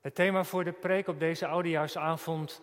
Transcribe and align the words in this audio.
Het 0.00 0.14
thema 0.14 0.44
voor 0.44 0.64
de 0.64 0.72
preek 0.72 1.08
op 1.08 1.18
deze 1.18 1.46
oudejaarsavond, 1.46 2.60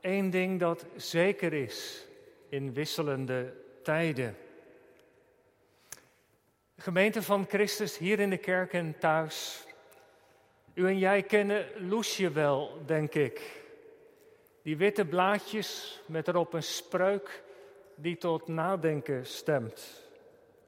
één 0.00 0.30
ding 0.30 0.60
dat 0.60 0.86
zeker 0.96 1.52
is 1.52 2.06
in 2.48 2.72
wisselende 2.72 3.54
tijden. 3.82 4.36
Gemeente 6.76 7.22
van 7.22 7.46
Christus 7.48 7.98
hier 7.98 8.20
in 8.20 8.30
de 8.30 8.36
kerk 8.36 8.72
en 8.72 8.98
thuis. 8.98 9.66
U 10.74 10.86
en 10.86 10.98
jij 10.98 11.22
kennen 11.22 11.88
Loesje 11.88 12.30
wel, 12.30 12.82
denk 12.86 13.14
ik. 13.14 13.62
Die 14.62 14.76
witte 14.76 15.04
blaadjes 15.04 16.00
met 16.06 16.28
erop 16.28 16.52
een 16.52 16.62
spreuk 16.62 17.42
die 17.94 18.16
tot 18.16 18.48
nadenken 18.48 19.26
stemt. 19.26 20.08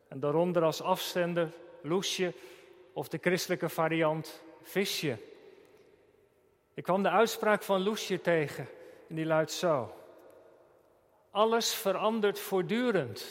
En 0.09 0.21
daaronder 0.21 0.63
als 0.63 0.83
afzender 0.83 1.53
Loesje 1.83 2.33
of 2.93 3.09
de 3.09 3.19
christelijke 3.21 3.69
variant 3.69 4.43
Visje. 4.63 5.17
Ik 6.75 6.83
kwam 6.83 7.03
de 7.03 7.11
uitspraak 7.11 7.63
van 7.63 7.83
Loesje 7.83 8.21
tegen 8.21 8.69
en 9.09 9.15
die 9.15 9.27
luidt 9.27 9.53
zo. 9.53 9.95
Alles 11.31 11.75
verandert 11.75 12.39
voortdurend. 12.39 13.25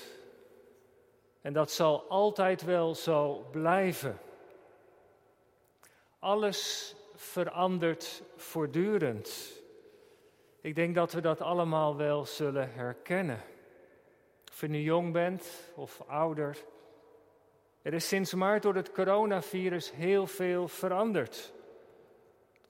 En 1.42 1.54
dat 1.54 1.72
zal 1.72 2.06
altijd 2.10 2.62
wel 2.64 2.96
zo 2.96 3.48
blijven. 3.52 4.20
Alles 6.20 6.96
verandert 7.16 8.24
voortdurend. 8.36 9.52
Ik 10.62 10.76
denk 10.76 10.96
dat 10.96 11.12
we 11.12 11.22
dat 11.22 11.42
allemaal 11.42 11.96
wel 11.96 12.26
zullen 12.26 12.74
herkennen. 12.74 13.42
Of 14.52 14.62
je 14.62 14.68
nu 14.68 14.82
jong 14.82 15.14
bent 15.14 15.72
of 15.76 16.02
ouder. 16.08 16.58
Er 17.82 17.94
is 17.94 18.08
sinds 18.08 18.34
maart 18.34 18.64
door 18.64 18.76
het 18.76 18.92
coronavirus 18.92 19.92
heel 19.92 20.28
veel 20.28 20.68
veranderd. 20.68 21.54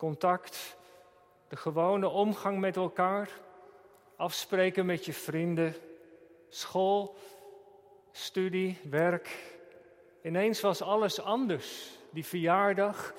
Contact, 0.02 0.78
de 1.48 1.56
gewone 1.56 2.08
omgang 2.08 2.60
met 2.60 2.76
elkaar, 2.76 3.30
afspreken 4.16 4.86
met 4.86 5.06
je 5.06 5.14
vrienden, 5.14 5.76
school, 6.50 7.16
studie, 8.12 8.78
werk. 8.90 9.30
Ineens 10.24 10.62
was 10.62 10.82
alles 10.82 11.22
anders. 11.22 11.90
Die 12.10 12.26
verjaardag, 12.26 13.14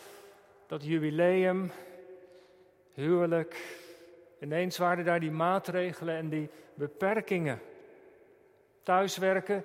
dat 0.66 0.84
jubileum, 0.84 1.72
huwelijk. 2.92 3.78
Ineens 4.40 4.78
waren 4.78 5.04
daar 5.04 5.20
die 5.20 5.30
maatregelen 5.30 6.16
en 6.16 6.28
die 6.28 6.48
beperkingen. 6.74 7.60
Thuiswerken, 8.82 9.64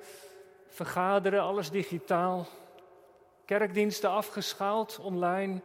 vergaderen, 0.68 1.42
alles 1.42 1.70
digitaal. 1.70 2.48
Kerkdiensten 3.46 4.10
afgeschaald, 4.10 5.00
online. 5.00 5.62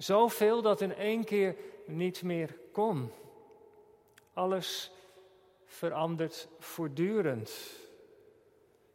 Zoveel 0.00 0.62
dat 0.62 0.80
in 0.80 0.94
één 0.94 1.24
keer 1.24 1.56
niet 1.86 2.22
meer 2.22 2.56
kon. 2.72 3.12
Alles 4.32 4.92
verandert 5.64 6.48
voortdurend. 6.58 7.50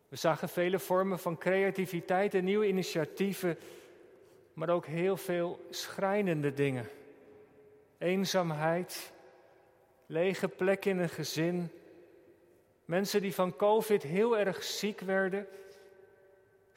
We 0.08 0.16
zagen 0.16 0.50
vele 0.50 0.80
vormen 0.80 1.20
van 1.20 1.38
creativiteit 1.38 2.33
en 2.33 2.44
nieuwe 2.44 2.67
initiatieven, 2.67 3.58
maar 4.53 4.70
ook 4.70 4.86
heel 4.86 5.17
veel 5.17 5.59
schrijnende 5.70 6.53
dingen. 6.53 6.89
Eenzaamheid, 7.98 9.11
lege 10.06 10.48
plekken 10.48 10.92
in 10.92 11.00
een 11.00 11.09
gezin, 11.09 11.72
mensen 12.86 13.22
die 13.22 13.33
van 13.33 13.56
COVID 13.56 14.03
heel 14.03 14.38
erg 14.38 14.64
ziek 14.64 15.00
werden, 15.00 15.48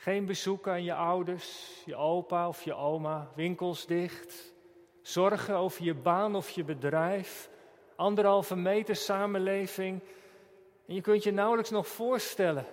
geen 0.00 0.26
bezoek 0.26 0.68
aan 0.68 0.84
je 0.84 0.94
ouders, 0.94 1.82
je 1.84 1.96
opa 1.96 2.48
of 2.48 2.62
je 2.62 2.74
oma, 2.74 3.30
winkels 3.34 3.86
dicht, 3.86 4.54
zorgen 5.02 5.54
over 5.54 5.84
je 5.84 5.94
baan 5.94 6.36
of 6.36 6.50
je 6.50 6.64
bedrijf, 6.64 7.50
anderhalve 7.96 8.56
meter 8.56 8.96
samenleving. 8.96 10.00
En 10.86 10.94
je 10.94 11.00
kunt 11.00 11.22
je 11.22 11.30
nauwelijks 11.30 11.70
nog 11.70 11.86
voorstellen 11.88 12.66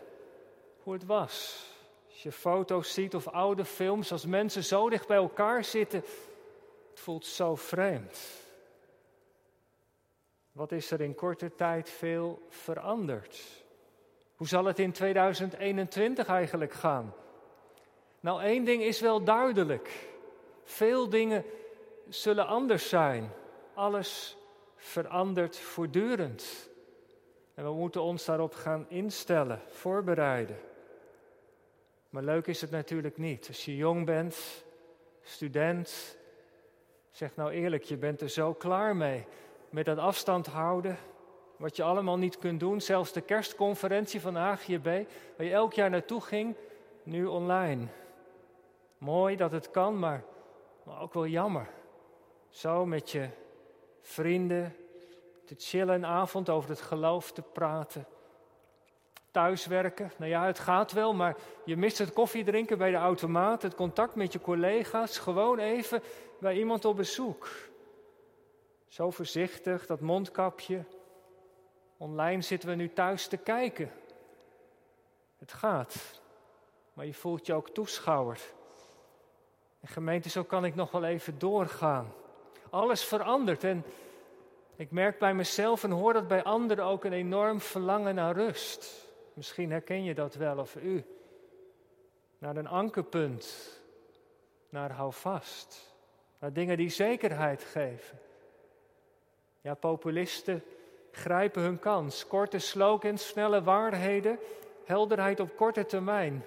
hoe 0.84 0.94
het 0.94 1.06
was. 1.06 1.66
Als 2.10 2.24
je 2.24 2.32
foto's 2.32 2.94
ziet 2.94 3.16
of 3.16 3.28
oude 3.28 3.66
films, 3.66 4.12
als 4.12 4.26
mensen 4.26 4.64
zo 4.64 4.90
dicht 4.90 5.08
bij 5.08 5.18
elkaar 5.18 5.64
zitten, 5.64 6.00
het 6.90 7.00
voelt 7.00 7.26
zo 7.26 7.56
vreemd. 7.56 8.20
Wat 10.52 10.72
is 10.72 10.92
er 10.92 11.02
in 11.02 11.16
korte 11.16 11.56
tijd 11.56 11.90
veel 11.90 12.42
veranderd? 12.50 13.65
Hoe 14.36 14.48
zal 14.48 14.66
het 14.66 14.80
in 14.80 14.92
2021 14.92 16.28
eigenlijk 16.28 16.74
gaan? 16.74 17.14
Nou, 18.20 18.42
één 18.42 18.64
ding 18.64 18.84
is 18.84 19.00
wel 19.00 19.24
duidelijk. 19.24 20.10
Veel 20.64 21.10
dingen 21.10 21.46
zullen 22.10 22.48
anders 22.48 22.90
zijn. 22.90 23.32
Alles 23.74 24.38
verandert 24.76 25.58
voortdurend. 25.58 26.70
En 27.54 27.64
we 27.64 27.72
moeten 27.72 28.02
ons 28.02 28.26
daarop 28.26 28.54
gaan 28.54 28.86
instellen, 28.90 29.62
voorbereiden. 29.68 30.60
Maar 32.10 32.24
leuk 32.24 32.48
is 32.48 32.62
het 32.62 32.72
natuurlijk 32.72 33.18
niet. 33.18 33.48
Als 33.48 33.66
je 33.66 33.76
jong 33.76 34.06
bent, 34.06 34.66
student, 35.22 36.18
zeg 37.12 37.36
nou 37.36 37.52
eerlijk, 37.52 37.84
je 37.84 37.98
bent 37.98 38.22
er 38.22 38.30
zo 38.30 38.54
klaar 38.54 38.96
mee. 38.96 39.26
Met 39.70 39.86
dat 39.86 39.98
afstand 39.98 40.48
houden, 40.48 40.98
wat 41.58 41.76
je 41.76 41.84
allemaal 41.84 42.18
niet 42.18 42.38
kunt 42.38 42.60
doen. 42.60 42.82
Zelfs 42.82 43.12
de 43.12 43.22
kerstconferentie 43.22 44.22
van 44.22 44.38
AGB, 44.38 44.86
waar 45.38 45.46
je 45.46 45.54
elk 45.54 45.74
jaar 45.74 45.90
naartoe 45.90 46.22
ging, 46.22 46.56
nu 47.04 47.26
online. 47.26 47.88
Mooi 48.98 49.36
dat 49.36 49.52
het 49.52 49.72
kan, 49.72 50.00
maar, 50.00 50.24
maar 50.84 51.02
ook 51.02 51.14
wel 51.14 51.28
jammer. 51.28 51.68
Zo 52.50 52.86
met 52.86 53.12
je 53.12 53.30
vrienden 54.02 54.76
te 55.46 55.56
chillen 55.58 55.96
een 55.96 56.06
avond 56.06 56.50
over 56.50 56.70
het 56.70 56.82
geloof 56.82 57.32
te 57.32 57.42
praten 57.42 58.08
thuiswerken. 59.36 60.12
Nou 60.18 60.32
ja, 60.32 60.46
het 60.46 60.60
gaat 60.60 60.92
wel, 60.92 61.14
maar 61.14 61.36
je 61.66 61.78
mist 61.78 61.98
het 61.98 62.14
koffiedrinken 62.14 62.78
bij 62.78 62.92
de 62.92 62.98
automaat, 62.98 63.62
het 63.62 63.76
contact 63.76 64.16
met 64.16 64.34
je 64.34 64.42
collega's, 64.42 65.18
gewoon 65.18 65.60
even 65.60 66.04
bij 66.40 66.58
iemand 66.58 66.86
op 66.86 66.96
bezoek. 66.96 67.50
Zo 68.88 69.12
voorzichtig, 69.12 69.86
dat 69.86 70.00
mondkapje. 70.00 70.84
Online 72.06 72.42
zitten 72.42 72.70
we 72.70 72.76
nu 72.76 72.94
thuis 72.94 73.28
te 73.28 73.38
kijken. 73.38 73.92
Het 75.38 75.54
gaat, 75.54 76.22
maar 76.94 77.06
je 77.06 77.14
voelt 77.14 77.46
je 77.46 77.54
ook 77.54 77.70
toeschouwer. 77.70 78.40
En 79.80 79.88
gemeente, 79.88 80.30
zo 80.30 80.44
kan 80.44 80.66
ik 80.66 80.76
nog 80.76 80.92
wel 80.92 81.04
even 81.04 81.40
doorgaan. 81.40 82.14
Alles 82.70 83.04
verandert 83.04 83.64
en 83.64 83.84
ik 84.76 84.92
merk 84.92 85.20
bij 85.20 85.34
mezelf 85.34 85.84
en 85.84 85.92
hoor 85.92 86.14
dat 86.14 86.28
bij 86.28 86.44
anderen 86.44 86.86
ook 86.86 87.04
een 87.04 87.14
enorm 87.14 87.62
verlangen 87.62 88.16
naar 88.16 88.36
rust. 88.36 89.08
Misschien 89.34 89.72
herken 89.72 90.04
je 90.04 90.14
dat 90.14 90.36
wel 90.36 90.58
of 90.58 90.76
u. 90.76 91.06
Naar 92.38 92.56
een 92.56 92.68
ankerpunt. 92.68 93.80
Naar 94.70 94.92
houvast. 94.92 95.96
Naar 96.40 96.54
dingen 96.54 96.78
die 96.78 96.90
zekerheid 96.90 97.64
geven. 97.64 98.20
Ja, 99.62 99.74
populisten 99.74 100.64
grijpen 101.16 101.62
hun 101.62 101.80
kans. 101.80 102.28
Korte 102.28 102.60
slogans, 102.60 103.28
snelle 103.28 103.64
waarheden, 103.64 104.40
helderheid 104.86 105.40
op 105.40 105.56
korte 105.56 105.86
termijn. 105.86 106.44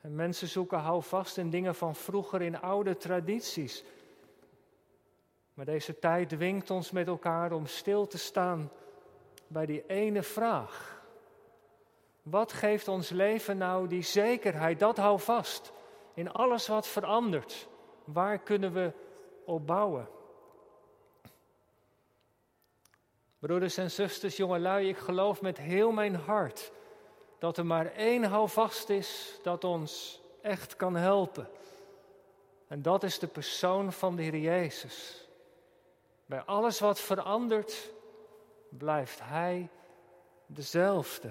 En 0.00 0.14
mensen 0.14 0.48
zoeken 0.48 0.78
houvast 0.78 1.36
in 1.36 1.50
dingen 1.50 1.74
van 1.74 1.94
vroeger, 1.94 2.42
in 2.42 2.60
oude 2.60 2.96
tradities. 2.96 3.84
Maar 5.54 5.64
deze 5.64 5.98
tijd 5.98 6.28
dwingt 6.28 6.70
ons 6.70 6.90
met 6.90 7.06
elkaar 7.06 7.52
om 7.52 7.66
stil 7.66 8.06
te 8.06 8.18
staan 8.18 8.70
bij 9.46 9.66
die 9.66 9.86
ene 9.86 10.22
vraag. 10.22 11.02
Wat 12.22 12.52
geeft 12.52 12.88
ons 12.88 13.10
leven 13.10 13.56
nou 13.56 13.88
die 13.88 14.02
zekerheid? 14.02 14.78
Dat 14.78 14.96
hou 14.96 15.20
vast. 15.20 15.72
In 16.14 16.32
alles 16.32 16.66
wat 16.68 16.86
verandert. 16.86 17.68
Waar 18.04 18.38
kunnen 18.38 18.72
we 18.72 18.92
op 19.44 19.66
bouwen? 19.66 20.08
Broeders 23.44 23.76
en 23.76 23.90
zusters, 23.90 24.36
jongelui, 24.36 24.88
ik 24.88 24.96
geloof 24.96 25.40
met 25.40 25.58
heel 25.58 25.92
mijn 25.92 26.14
hart 26.14 26.72
dat 27.38 27.58
er 27.58 27.66
maar 27.66 27.92
één 27.92 28.24
houvast 28.24 28.88
is 28.88 29.38
dat 29.42 29.64
ons 29.64 30.20
echt 30.42 30.76
kan 30.76 30.96
helpen. 30.96 31.48
En 32.68 32.82
dat 32.82 33.02
is 33.02 33.18
de 33.18 33.26
persoon 33.26 33.92
van 33.92 34.16
de 34.16 34.22
Heer 34.22 34.36
Jezus. 34.36 35.28
Bij 36.26 36.40
alles 36.40 36.80
wat 36.80 37.00
verandert, 37.00 37.90
blijft 38.68 39.20
Hij 39.22 39.68
dezelfde. 40.46 41.30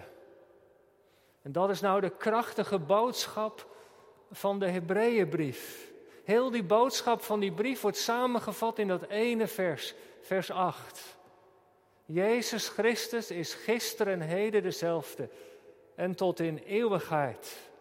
En 1.42 1.52
dat 1.52 1.70
is 1.70 1.82
nou 1.82 2.02
de 2.02 2.18
krachtige 2.18 2.80
boodschap 2.80 3.68
van 4.32 4.60
de 4.60 4.68
Hebreeënbrief. 4.68 5.92
Heel 6.24 6.52
die 6.52 6.64
boodschap 6.64 7.22
van 7.22 7.40
die 7.40 7.52
brief 7.52 7.82
wordt 7.82 7.98
samengevat 7.98 8.80
in 8.80 8.88
dat 8.88 9.04
ene 9.04 9.48
vers, 9.48 9.94
vers 10.22 10.52
8. 10.52 11.22
Jezus 12.06 12.68
Christus 12.68 13.32
is 13.32 13.54
gisteren 13.54 14.14
en 14.14 14.22
heden 14.22 14.64
dezelfde 14.64 15.30
en 15.96 16.16
tot 16.16 16.40
in 16.40 16.58
eeuwigheid. 16.58 17.72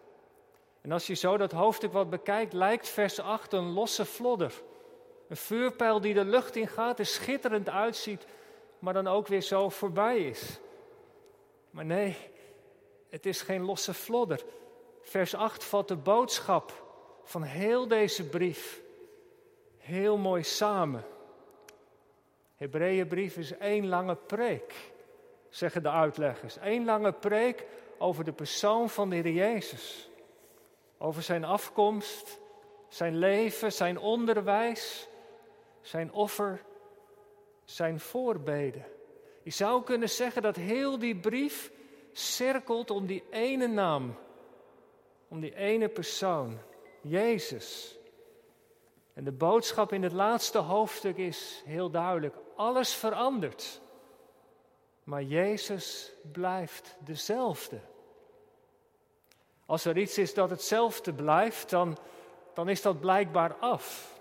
En 0.81 0.91
als 0.91 1.07
je 1.07 1.13
zo 1.13 1.37
dat 1.37 1.51
hoofdstuk 1.51 1.93
wat 1.93 2.09
bekijkt, 2.09 2.53
lijkt 2.53 2.89
vers 2.89 3.19
8 3.19 3.53
een 3.53 3.71
losse 3.71 4.05
flodder. 4.05 4.53
Een 5.27 5.37
vuurpijl 5.37 6.01
die 6.01 6.13
de 6.13 6.25
lucht 6.25 6.55
in 6.55 6.67
gaat, 6.67 6.99
er 6.99 7.05
schitterend 7.05 7.69
uitziet, 7.69 8.25
maar 8.79 8.93
dan 8.93 9.07
ook 9.07 9.27
weer 9.27 9.41
zo 9.41 9.69
voorbij 9.69 10.17
is. 10.17 10.59
Maar 11.69 11.85
nee, 11.85 12.17
het 13.09 13.25
is 13.25 13.41
geen 13.41 13.61
losse 13.61 13.93
flodder. 13.93 14.43
Vers 15.01 15.35
8 15.35 15.63
vat 15.63 15.87
de 15.87 15.95
boodschap 15.95 16.83
van 17.23 17.43
heel 17.43 17.87
deze 17.87 18.29
brief 18.29 18.81
heel 19.83 20.17
mooi 20.17 20.43
samen. 20.43 21.05
Hebreeënbrief 22.63 23.37
is 23.37 23.57
één 23.57 23.87
lange 23.87 24.15
preek, 24.15 24.73
zeggen 25.49 25.83
de 25.83 25.89
uitleggers. 25.89 26.57
Eén 26.61 26.85
lange 26.85 27.11
preek 27.11 27.65
over 27.97 28.23
de 28.23 28.31
persoon 28.31 28.89
van 28.89 29.09
de 29.09 29.15
Heer 29.15 29.31
Jezus. 29.31 30.09
Over 30.97 31.21
zijn 31.21 31.43
afkomst, 31.43 32.39
zijn 32.87 33.17
leven, 33.17 33.71
zijn 33.71 33.97
onderwijs, 33.97 35.07
zijn 35.81 36.11
offer, 36.11 36.61
zijn 37.65 37.99
voorbeden. 37.99 38.85
Je 39.41 39.51
zou 39.51 39.83
kunnen 39.83 40.09
zeggen 40.09 40.41
dat 40.41 40.55
heel 40.55 40.99
die 40.99 41.15
brief 41.15 41.71
cirkelt 42.11 42.91
om 42.91 43.05
die 43.05 43.23
ene 43.29 43.67
naam, 43.67 44.15
om 45.27 45.39
die 45.39 45.55
ene 45.55 45.89
persoon, 45.89 46.57
Jezus. 47.01 47.97
En 49.13 49.23
de 49.23 49.31
boodschap 49.31 49.93
in 49.93 50.03
het 50.03 50.11
laatste 50.11 50.57
hoofdstuk 50.57 51.17
is 51.17 51.61
heel 51.65 51.89
duidelijk: 51.89 52.35
alles 52.55 52.93
verandert. 52.93 53.81
Maar 55.03 55.23
Jezus 55.23 56.11
blijft 56.31 56.95
dezelfde. 56.99 57.79
Als 59.65 59.85
er 59.85 59.97
iets 59.97 60.17
is 60.17 60.33
dat 60.33 60.49
hetzelfde 60.49 61.13
blijft, 61.13 61.69
dan, 61.69 61.97
dan 62.53 62.69
is 62.69 62.81
dat 62.81 62.99
blijkbaar 62.99 63.55
af. 63.55 64.11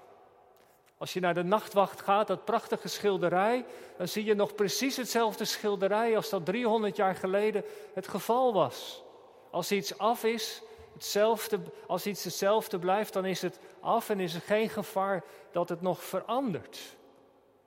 Als 0.98 1.12
je 1.12 1.20
naar 1.20 1.34
de 1.34 1.42
nachtwacht 1.42 2.00
gaat, 2.00 2.26
dat 2.26 2.44
prachtige 2.44 2.88
schilderij, 2.88 3.64
dan 3.96 4.08
zie 4.08 4.24
je 4.24 4.34
nog 4.34 4.54
precies 4.54 4.96
hetzelfde 4.96 5.44
schilderij 5.44 6.16
als 6.16 6.28
dat 6.28 6.44
300 6.44 6.96
jaar 6.96 7.14
geleden 7.14 7.64
het 7.94 8.08
geval 8.08 8.52
was. 8.52 9.02
Als 9.50 9.72
iets 9.72 9.98
af 9.98 10.24
is, 10.24 10.62
hetzelfde, 10.92 11.60
als 11.86 12.06
iets 12.06 12.24
hetzelfde 12.24 12.78
blijft, 12.78 13.12
dan 13.12 13.24
is 13.24 13.42
het 13.42 13.58
af 13.80 14.10
en 14.10 14.20
is 14.20 14.34
er 14.34 14.40
geen 14.40 14.68
gevaar 14.68 15.24
dat 15.52 15.68
het 15.68 15.80
nog 15.80 16.04
verandert. 16.04 16.96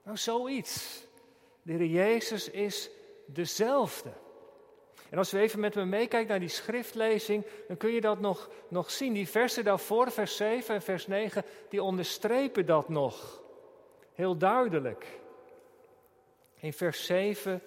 Nou, 0.02 0.16
zoiets. 0.16 1.04
De 1.62 1.90
Jezus 1.90 2.50
is 2.50 2.90
dezelfde. 3.26 4.12
En 5.10 5.18
als 5.18 5.30
we 5.30 5.38
even 5.38 5.60
met 5.60 5.74
me 5.74 5.84
meekijken 5.84 6.28
naar 6.28 6.40
die 6.40 6.48
schriftlezing, 6.48 7.46
dan 7.68 7.76
kun 7.76 7.90
je 7.90 8.00
dat 8.00 8.20
nog, 8.20 8.50
nog 8.68 8.90
zien. 8.90 9.12
Die 9.12 9.28
versen 9.28 9.64
daarvoor, 9.64 10.10
vers 10.10 10.36
7 10.36 10.74
en 10.74 10.82
vers 10.82 11.06
9, 11.06 11.44
die 11.68 11.82
onderstrepen 11.82 12.66
dat 12.66 12.88
nog. 12.88 13.42
Heel 14.12 14.36
duidelijk. 14.36 15.20
In 16.54 16.72
vers 16.72 17.04
7 17.04 17.62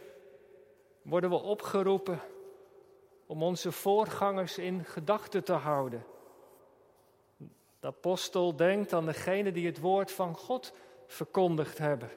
worden 1.02 1.30
we 1.30 1.36
opgeroepen 1.36 2.22
om 3.30 3.44
onze 3.44 3.72
voorgangers 3.72 4.58
in 4.58 4.86
gedachten 4.86 5.44
te 5.44 5.54
houden. 5.54 6.06
De 7.80 7.88
apostel 7.88 8.56
denkt 8.56 8.94
aan 8.94 9.06
degene 9.06 9.52
die 9.52 9.66
het 9.66 9.80
woord 9.80 10.12
van 10.12 10.36
God 10.36 10.74
verkondigd 11.08 11.78
hebben. 11.78 12.10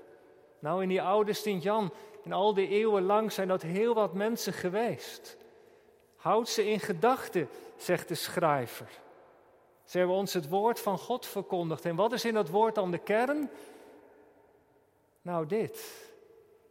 Nou, 0.58 0.82
in 0.82 0.88
die 0.88 1.02
oude 1.02 1.32
Sint-Jan, 1.32 1.92
in 2.22 2.32
al 2.32 2.54
die 2.54 2.68
eeuwen 2.68 3.02
lang 3.02 3.32
zijn 3.32 3.48
dat 3.48 3.62
heel 3.62 3.94
wat 3.94 4.14
mensen 4.14 4.52
geweest. 4.52 5.36
Houd 6.16 6.48
ze 6.48 6.70
in 6.70 6.80
gedachten, 6.80 7.48
zegt 7.76 8.08
de 8.08 8.14
schrijver. 8.14 8.88
Ze 9.84 9.98
hebben 9.98 10.16
ons 10.16 10.32
het 10.32 10.48
woord 10.48 10.80
van 10.80 10.98
God 10.98 11.26
verkondigd. 11.26 11.84
En 11.84 11.96
wat 11.96 12.12
is 12.12 12.24
in 12.24 12.34
dat 12.34 12.48
woord 12.48 12.74
dan 12.74 12.90
de 12.90 12.98
kern? 12.98 13.50
Nou, 15.22 15.46
dit. 15.46 16.10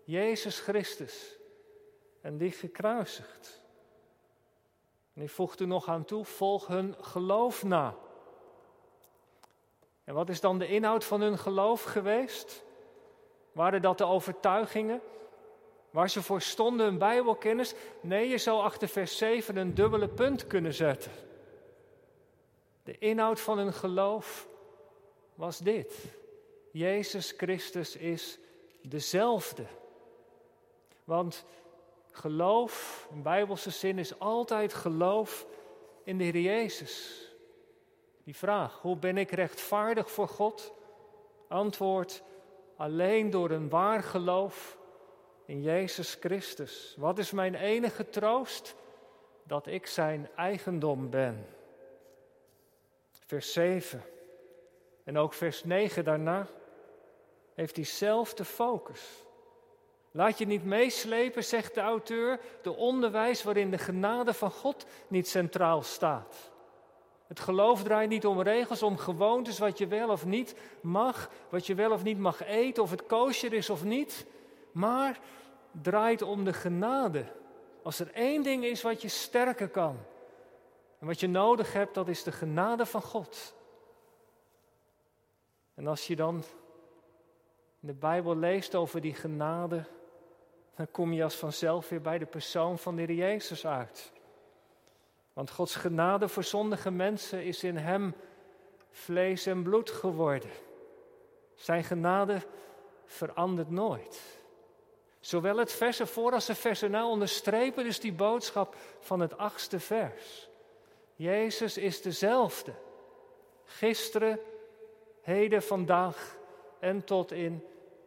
Jezus 0.03 0.59
Christus. 0.59 1.37
En 2.21 2.37
die 2.37 2.51
gekruisigd. 2.51 3.60
En 5.21 5.27
hij 5.27 5.35
voegt 5.35 5.59
er 5.59 5.67
nog 5.67 5.87
aan 5.87 6.05
toe: 6.05 6.25
volg 6.25 6.67
hun 6.67 6.95
geloof 7.01 7.63
na. 7.63 7.95
En 10.03 10.13
wat 10.13 10.29
is 10.29 10.39
dan 10.39 10.59
de 10.59 10.67
inhoud 10.67 11.03
van 11.03 11.21
hun 11.21 11.37
geloof 11.37 11.83
geweest? 11.83 12.63
Waren 13.51 13.81
dat 13.81 13.97
de 13.97 14.05
overtuigingen? 14.05 15.01
Waar 15.89 16.09
ze 16.09 16.21
voor 16.21 16.41
stonden, 16.41 16.85
hun 16.85 16.97
Bijbelkennis? 16.97 17.73
Nee, 18.01 18.29
je 18.29 18.37
zou 18.37 18.61
achter 18.61 18.87
vers 18.87 19.17
7 19.17 19.57
een 19.57 19.73
dubbele 19.73 20.07
punt 20.07 20.47
kunnen 20.47 20.73
zetten. 20.73 21.11
De 22.83 22.97
inhoud 22.97 23.39
van 23.39 23.57
hun 23.57 23.73
geloof 23.73 24.47
was 25.35 25.57
dit. 25.57 25.93
Jezus 26.71 27.33
Christus 27.37 27.95
is 27.95 28.39
dezelfde. 28.81 29.65
Want 31.03 31.45
geloof, 32.11 33.07
in 33.11 33.21
bijbelse 33.21 33.69
zin, 33.69 33.99
is 33.99 34.19
altijd 34.19 34.73
geloof 34.73 35.45
in 36.03 36.17
de 36.17 36.23
Heer 36.23 36.39
Jezus. 36.39 37.25
Die 38.23 38.35
vraag, 38.35 38.79
hoe 38.81 38.97
ben 38.97 39.17
ik 39.17 39.31
rechtvaardig 39.31 40.11
voor 40.11 40.27
God? 40.27 40.73
Antwoord, 41.47 42.23
alleen 42.75 43.29
door 43.29 43.49
een 43.49 43.69
waar 43.69 44.03
geloof 44.03 44.77
in 45.45 45.61
Jezus 45.61 46.17
Christus. 46.19 46.95
Wat 46.97 47.17
is 47.17 47.31
mijn 47.31 47.55
enige 47.55 48.09
troost? 48.09 48.75
Dat 49.43 49.67
ik 49.67 49.87
zijn 49.87 50.29
eigendom 50.35 51.09
ben. 51.09 51.45
Vers 53.25 53.53
7 53.53 54.03
en 55.03 55.17
ook 55.17 55.33
vers 55.33 55.63
9 55.63 56.03
daarna 56.03 56.47
heeft 57.53 57.75
diezelfde 57.75 58.45
focus. 58.45 59.25
Laat 60.11 60.37
je 60.37 60.45
niet 60.45 60.65
meeslepen, 60.65 61.43
zegt 61.43 61.75
de 61.75 61.81
auteur, 61.81 62.39
de 62.61 62.75
onderwijs 62.75 63.43
waarin 63.43 63.71
de 63.71 63.77
genade 63.77 64.33
van 64.33 64.51
God 64.51 64.85
niet 65.07 65.27
centraal 65.27 65.81
staat. 65.81 66.51
Het 67.27 67.39
geloof 67.39 67.83
draait 67.83 68.09
niet 68.09 68.25
om 68.25 68.41
regels, 68.41 68.83
om 68.83 68.97
gewoontes, 68.97 69.59
wat 69.59 69.77
je 69.77 69.87
wel 69.87 70.09
of 70.09 70.25
niet 70.25 70.55
mag, 70.81 71.29
wat 71.49 71.65
je 71.65 71.75
wel 71.75 71.91
of 71.91 72.03
niet 72.03 72.19
mag 72.19 72.43
eten, 72.43 72.83
of 72.83 72.91
het 72.91 73.05
kosher 73.05 73.53
is 73.53 73.69
of 73.69 73.83
niet, 73.83 74.25
maar 74.71 75.19
draait 75.81 76.21
om 76.21 76.43
de 76.43 76.53
genade. 76.53 77.25
Als 77.83 77.99
er 77.99 78.11
één 78.13 78.43
ding 78.43 78.63
is 78.63 78.81
wat 78.81 79.01
je 79.01 79.07
sterken 79.07 79.71
kan 79.71 79.97
en 80.99 81.07
wat 81.07 81.19
je 81.19 81.27
nodig 81.27 81.73
hebt, 81.73 81.93
dat 81.93 82.07
is 82.07 82.23
de 82.23 82.31
genade 82.31 82.85
van 82.85 83.01
God. 83.01 83.53
En 85.73 85.87
als 85.87 86.07
je 86.07 86.15
dan 86.15 86.43
in 87.79 87.87
de 87.87 87.93
Bijbel 87.93 88.37
leest 88.37 88.75
over 88.75 89.01
die 89.01 89.13
genade, 89.13 89.85
dan 90.81 90.91
kom 90.91 91.13
je 91.13 91.23
als 91.23 91.35
vanzelf 91.35 91.89
weer 91.89 92.01
bij 92.01 92.17
de 92.17 92.25
persoon 92.25 92.79
van 92.79 92.95
de 92.95 93.01
Heer 93.01 93.15
Jezus 93.15 93.65
uit. 93.65 94.11
Want 95.33 95.51
Gods 95.51 95.75
genade 95.75 96.27
voor 96.27 96.43
zondige 96.43 96.91
mensen 96.91 97.43
is 97.43 97.63
in 97.63 97.77
Hem 97.77 98.15
vlees 98.91 99.45
en 99.45 99.63
bloed 99.63 99.89
geworden. 99.89 100.49
Zijn 101.55 101.83
genade 101.83 102.41
verandert 103.05 103.69
nooit. 103.69 104.39
Zowel 105.19 105.57
het 105.57 105.71
vers 105.71 105.99
ervoor 105.99 106.31
als 106.31 106.45
de 106.45 106.55
versen 106.55 106.91
na 106.91 107.07
onderstrepen 107.07 107.83
dus 107.83 107.99
die 107.99 108.13
boodschap 108.13 108.75
van 108.99 109.19
het 109.19 109.37
achtste 109.37 109.79
vers. 109.79 110.49
Jezus 111.15 111.77
is 111.77 112.01
dezelfde. 112.01 112.73
Gisteren, 113.65 114.39
heden, 115.21 115.63
vandaag 115.63 116.37
en 116.79 117.03
tot 117.03 117.31
in 117.31 117.65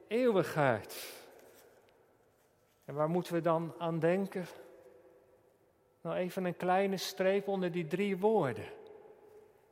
eeuwigheid. 0.08 1.22
En 2.84 2.94
waar 2.94 3.08
moeten 3.08 3.34
we 3.34 3.40
dan 3.40 3.74
aan 3.78 3.98
denken? 3.98 4.46
Nou, 6.00 6.16
even 6.16 6.44
een 6.44 6.56
kleine 6.56 6.96
streep 6.96 7.48
onder 7.48 7.72
die 7.72 7.86
drie 7.86 8.16
woorden. 8.16 8.64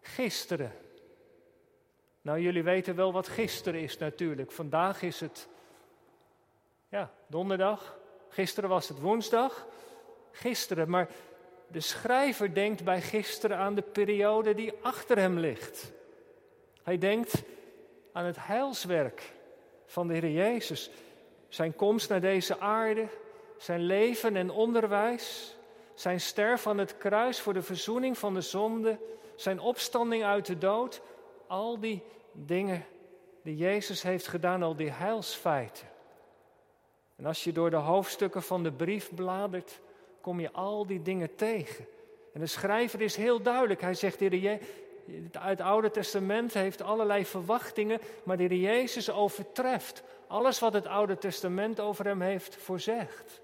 Gisteren. 0.00 0.72
Nou, 2.22 2.40
jullie 2.40 2.62
weten 2.62 2.94
wel 2.94 3.12
wat 3.12 3.28
gisteren 3.28 3.80
is 3.80 3.98
natuurlijk. 3.98 4.52
Vandaag 4.52 5.02
is 5.02 5.20
het, 5.20 5.48
ja, 6.88 7.12
donderdag. 7.26 7.98
Gisteren 8.28 8.70
was 8.70 8.88
het 8.88 9.00
woensdag. 9.00 9.66
Gisteren, 10.30 10.90
maar 10.90 11.08
de 11.66 11.80
schrijver 11.80 12.54
denkt 12.54 12.84
bij 12.84 13.00
gisteren 13.00 13.56
aan 13.56 13.74
de 13.74 13.82
periode 13.82 14.54
die 14.54 14.72
achter 14.82 15.18
hem 15.18 15.38
ligt. 15.38 15.92
Hij 16.82 16.98
denkt 16.98 17.42
aan 18.12 18.24
het 18.24 18.36
heilswerk 18.46 19.32
van 19.86 20.08
de 20.08 20.14
Heer 20.14 20.30
Jezus. 20.30 20.90
Zijn 21.52 21.76
komst 21.76 22.08
naar 22.08 22.20
deze 22.20 22.58
aarde, 22.58 23.08
zijn 23.56 23.80
leven 23.80 24.36
en 24.36 24.50
onderwijs, 24.50 25.56
zijn 25.94 26.20
sterf 26.20 26.66
aan 26.66 26.78
het 26.78 26.96
kruis 26.96 27.40
voor 27.40 27.52
de 27.52 27.62
verzoening 27.62 28.18
van 28.18 28.34
de 28.34 28.40
zonde, 28.40 28.98
zijn 29.36 29.60
opstanding 29.60 30.24
uit 30.24 30.46
de 30.46 30.58
dood, 30.58 31.00
al 31.46 31.80
die 31.80 32.02
dingen 32.32 32.86
die 33.42 33.56
Jezus 33.56 34.02
heeft 34.02 34.26
gedaan, 34.26 34.62
al 34.62 34.76
die 34.76 34.90
heilsfeiten. 34.90 35.88
En 37.16 37.26
als 37.26 37.44
je 37.44 37.52
door 37.52 37.70
de 37.70 37.76
hoofdstukken 37.76 38.42
van 38.42 38.62
de 38.62 38.72
brief 38.72 39.14
bladert, 39.14 39.80
kom 40.20 40.40
je 40.40 40.52
al 40.52 40.86
die 40.86 41.02
dingen 41.02 41.34
tegen. 41.34 41.86
En 42.32 42.40
de 42.40 42.46
schrijver 42.46 43.00
is 43.00 43.16
heel 43.16 43.42
duidelijk. 43.42 43.80
Hij 43.80 43.94
zegt, 43.94 44.20
Het 45.38 45.60
Oude 45.60 45.90
Testament 45.90 46.54
heeft 46.54 46.82
allerlei 46.82 47.26
verwachtingen, 47.26 48.00
maar 48.22 48.36
de 48.36 48.60
Jezus 48.60 49.10
overtreft 49.10 50.02
alles 50.26 50.58
wat 50.58 50.72
het 50.72 50.86
Oude 50.86 51.18
Testament 51.18 51.80
over 51.80 52.04
hem 52.04 52.20
heeft 52.20 52.56
voorzegd. 52.56 53.40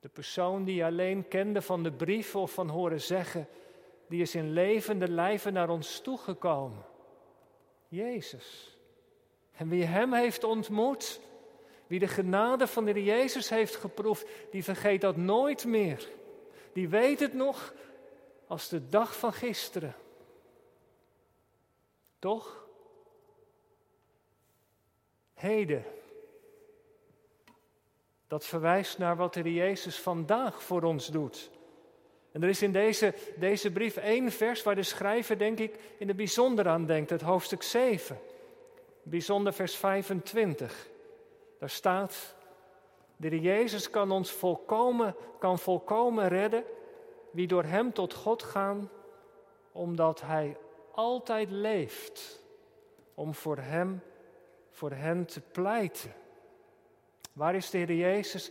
De 0.00 0.08
persoon 0.08 0.64
die 0.64 0.84
alleen 0.84 1.28
kende 1.28 1.62
van 1.62 1.82
de 1.82 1.92
brief 1.92 2.36
of 2.36 2.52
van 2.52 2.68
horen 2.68 3.00
zeggen, 3.00 3.48
die 4.08 4.22
is 4.22 4.34
in 4.34 4.52
levende 4.52 5.08
lijven 5.10 5.52
naar 5.52 5.68
ons 5.68 6.00
toegekomen. 6.00 6.84
Jezus. 7.88 8.76
En 9.56 9.68
wie 9.68 9.84
hem 9.84 10.12
heeft 10.12 10.44
ontmoet, 10.44 11.20
wie 11.86 11.98
de 11.98 12.08
genade 12.08 12.66
van 12.66 12.84
de 12.84 13.04
Jezus 13.04 13.48
heeft 13.48 13.76
geproefd, 13.76 14.26
die 14.50 14.64
vergeet 14.64 15.00
dat 15.00 15.16
nooit 15.16 15.64
meer. 15.64 16.08
Die 16.72 16.88
weet 16.88 17.20
het 17.20 17.34
nog 17.34 17.72
als 18.48 18.68
de 18.68 18.88
dag 18.88 19.16
van 19.16 19.32
gisteren. 19.32 19.94
Toch? 22.18 22.66
Heden. 25.34 25.84
Dat 28.26 28.44
verwijst 28.44 28.98
naar 28.98 29.16
wat 29.16 29.34
de 29.34 29.54
Jezus 29.54 30.00
vandaag 30.00 30.62
voor 30.62 30.82
ons 30.82 31.06
doet. 31.06 31.50
En 32.32 32.42
er 32.42 32.48
is 32.48 32.62
in 32.62 32.72
deze, 32.72 33.14
deze 33.36 33.72
brief 33.72 33.96
één 33.96 34.32
vers 34.32 34.62
waar 34.62 34.74
de 34.74 34.82
schrijver, 34.82 35.38
denk 35.38 35.58
ik, 35.58 35.78
in 35.98 36.08
het 36.08 36.16
bijzonder 36.16 36.68
aan 36.68 36.86
denkt, 36.86 37.10
het 37.10 37.20
hoofdstuk 37.20 37.62
7. 37.62 38.18
Bijzonder 39.02 39.52
vers 39.52 39.76
25. 39.76 40.88
Daar 41.58 41.70
staat, 41.70 42.34
de 43.16 43.40
Jezus 43.40 43.90
kan 43.90 44.10
ons 44.10 44.30
volkomen, 44.30 45.14
kan 45.38 45.58
volkomen 45.58 46.28
redden, 46.28 46.64
wie 47.30 47.46
door 47.46 47.64
Hem 47.64 47.92
tot 47.92 48.14
God 48.14 48.42
gaan, 48.42 48.90
omdat 49.72 50.20
Hij 50.20 50.56
altijd 50.92 51.50
leeft 51.50 52.42
om 53.14 53.34
voor 53.34 53.56
Hem, 53.56 54.02
voor 54.70 54.90
hen 54.90 55.26
te 55.26 55.40
pleiten. 55.40 56.14
Waar 57.32 57.54
is 57.54 57.70
de 57.70 57.78
Heer 57.78 57.92
Jezus? 57.92 58.50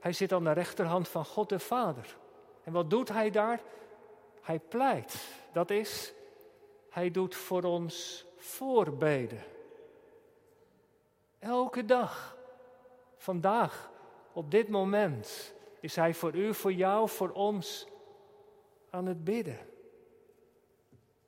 Hij 0.00 0.12
zit 0.12 0.32
aan 0.32 0.44
de 0.44 0.52
rechterhand 0.52 1.08
van 1.08 1.24
God 1.24 1.48
de 1.48 1.58
Vader. 1.58 2.16
En 2.62 2.72
wat 2.72 2.90
doet 2.90 3.08
Hij 3.08 3.30
daar? 3.30 3.60
Hij 4.40 4.58
pleit. 4.58 5.28
Dat 5.52 5.70
is, 5.70 6.12
Hij 6.90 7.10
doet 7.10 7.34
voor 7.34 7.62
ons 7.62 8.26
voorbeden. 8.36 9.42
Elke 11.38 11.84
dag, 11.84 12.36
vandaag, 13.16 13.90
op 14.32 14.50
dit 14.50 14.68
moment, 14.68 15.54
is 15.80 15.96
Hij 15.96 16.14
voor 16.14 16.34
u, 16.34 16.54
voor 16.54 16.72
jou, 16.72 17.08
voor 17.08 17.30
ons 17.30 17.86
aan 18.94 19.06
het 19.06 19.24
bidden. 19.24 19.58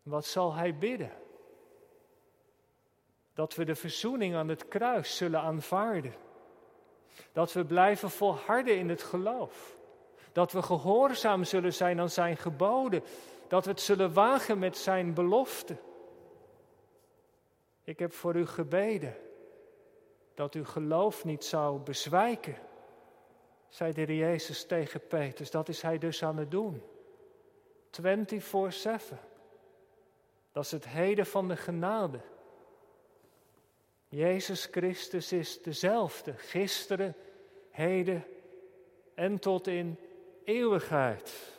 Wat 0.03 0.25
zal 0.25 0.55
Hij 0.55 0.79
bidden? 0.79 1.13
Dat 3.35 3.55
we 3.55 3.65
de 3.65 3.75
verzoening 3.75 4.35
aan 4.35 4.49
het 4.49 4.69
kruis 4.69 5.17
zullen 5.17 5.41
aanvaarden. 5.41 6.15
Dat 7.33 7.53
we 7.53 7.65
blijven 7.65 8.11
volharden 8.11 8.79
in 8.79 8.89
het 8.89 9.03
geloof. 9.03 9.77
Dat 10.33 10.53
we 10.53 10.63
gehoorzaam 10.63 11.45
zullen 11.45 11.75
zijn 11.75 12.01
aan 12.01 12.11
Zijn 12.11 12.37
geboden. 12.37 13.03
Dat 13.49 13.65
we 13.65 13.71
het 13.71 13.81
zullen 13.81 14.13
wagen 14.13 14.59
met 14.59 14.77
Zijn 14.77 15.15
beloften. 15.15 15.79
Ik 17.85 17.99
heb 17.99 18.13
voor 18.13 18.37
u 18.37 18.47
gebeden 18.47 19.17
dat 20.35 20.55
uw 20.55 20.65
geloof 20.65 21.25
niet 21.25 21.45
zou 21.45 21.79
bezwijken, 21.79 22.57
zei 23.69 23.93
de 23.93 24.17
Jezus 24.17 24.67
tegen 24.67 25.07
Petrus. 25.07 25.51
Dat 25.51 25.69
is 25.69 25.83
hij 25.83 25.99
dus 25.99 26.25
aan 26.25 26.37
het 26.37 26.51
doen. 26.51 26.83
24-7. 28.01 28.03
Dat 30.53 30.65
is 30.65 30.71
het 30.71 30.89
heden 30.89 31.27
van 31.27 31.49
de 31.49 31.57
genade. 31.57 32.21
Jezus 34.09 34.69
Christus 34.71 35.33
is 35.33 35.63
dezelfde, 35.63 36.33
gisteren, 36.37 37.15
heden 37.71 38.25
en 39.15 39.39
tot 39.39 39.67
in 39.67 39.99
eeuwigheid. 40.45 41.55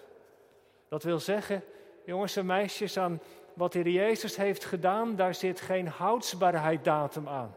Dat 0.87 1.03
wil 1.03 1.19
zeggen, 1.19 1.63
jongens 2.05 2.35
en 2.35 2.45
meisjes, 2.45 2.97
aan 2.97 3.21
wat 3.53 3.71
de 3.71 3.79
Heer 3.79 3.91
Jezus 3.91 4.35
heeft 4.35 4.65
gedaan, 4.65 5.15
daar 5.15 5.35
zit 5.35 5.61
geen 5.61 5.87
houdsbaarheidsdatum 5.87 7.27
aan. 7.27 7.55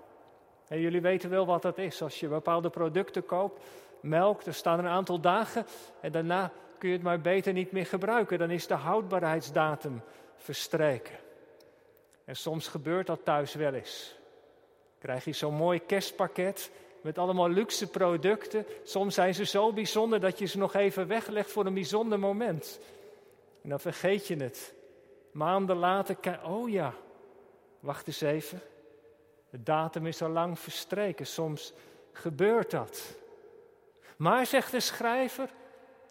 En 0.69 0.81
jullie 0.81 1.01
weten 1.01 1.31
wel 1.31 1.47
wat 1.47 1.63
dat 1.63 1.79
is. 1.79 2.03
Als 2.03 2.21
je 2.21 2.29
bepaalde 2.29 2.71
producten 2.71 3.27
koopt, 3.27 3.65
melk, 4.01 4.43
er 4.43 4.55
staan 4.55 4.79
een 4.79 4.87
aantal 4.87 5.21
dagen 5.21 5.67
en 6.01 6.13
daarna 6.13 6.53
kun 6.81 6.89
je 6.89 6.95
het 6.95 7.05
maar 7.05 7.21
beter 7.21 7.53
niet 7.53 7.73
meer 7.73 7.87
gebruiken. 7.87 8.39
Dan 8.39 8.51
is 8.51 8.67
de 8.67 8.75
houdbaarheidsdatum 8.75 10.03
verstreken. 10.37 11.19
En 12.25 12.37
soms 12.37 12.69
gebeurt 12.69 13.07
dat 13.07 13.25
thuis 13.25 13.55
wel 13.55 13.75
eens. 13.75 14.15
Krijg 14.99 15.25
je 15.25 15.33
zo'n 15.33 15.55
mooi 15.55 15.87
kerstpakket 15.87 16.71
met 17.01 17.19
allemaal 17.19 17.49
luxe 17.49 17.87
producten. 17.87 18.67
Soms 18.85 19.15
zijn 19.15 19.35
ze 19.35 19.45
zo 19.45 19.73
bijzonder 19.73 20.21
dat 20.21 20.39
je 20.39 20.47
ze 20.47 20.59
nog 20.59 20.75
even 20.75 21.07
weglegt 21.07 21.51
voor 21.51 21.67
een 21.67 21.75
bijzonder 21.75 22.19
moment. 22.19 22.81
En 23.63 23.69
dan 23.69 23.81
vergeet 23.81 24.27
je 24.27 24.37
het. 24.37 24.75
Maanden 25.33 25.77
later, 25.77 26.41
oh 26.45 26.71
ja, 26.71 26.95
wacht 27.81 28.07
eens 28.07 28.21
even. 28.21 28.61
De 29.51 29.63
datum 29.63 30.07
is 30.07 30.23
al 30.23 30.29
lang 30.29 30.59
verstreken. 30.59 31.27
Soms 31.27 31.73
gebeurt 32.13 32.71
dat. 32.71 33.17
Maar, 34.17 34.47
zegt 34.47 34.71
de 34.71 34.81
schrijver, 34.81 35.51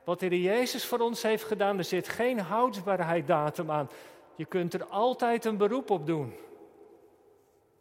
wat 0.09 0.19
de 0.19 0.41
Jezus 0.41 0.85
voor 0.85 0.99
ons 0.99 1.21
heeft 1.21 1.43
gedaan, 1.43 1.77
er 1.77 1.83
zit 1.83 2.07
geen 2.07 2.39
houdbaarheidsdatum 2.39 3.71
aan. 3.71 3.89
Je 4.35 4.45
kunt 4.45 4.73
er 4.73 4.85
altijd 4.85 5.45
een 5.45 5.57
beroep 5.57 5.89
op 5.89 6.05
doen. 6.05 6.35